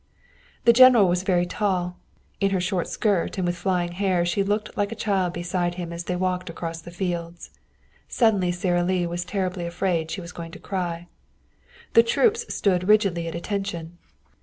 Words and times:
The 0.65 0.73
general 0.73 1.07
was 1.07 1.21
very 1.21 1.45
tall. 1.45 1.99
In 2.39 2.49
her 2.49 2.59
short 2.59 2.87
skirt 2.87 3.37
and 3.37 3.45
with 3.45 3.55
flying 3.55 3.91
hair 3.91 4.25
she 4.25 4.41
looked 4.41 4.75
like 4.75 4.91
a 4.91 4.95
child 4.95 5.31
beside 5.33 5.75
him 5.75 5.93
as 5.93 6.05
they 6.05 6.15
walked 6.15 6.49
across 6.49 6.81
the 6.81 6.89
fields. 6.89 7.51
Suddenly 8.07 8.51
Sara 8.51 8.83
Lee 8.83 9.05
was 9.05 9.23
terribly 9.23 9.67
afraid 9.67 10.09
she 10.09 10.19
was 10.19 10.31
going 10.31 10.49
to 10.53 10.59
cry. 10.59 11.07
The 11.93 12.01
troops 12.01 12.51
stood 12.51 12.87
rigidly 12.87 13.27
at 13.27 13.35
attention. 13.35 13.99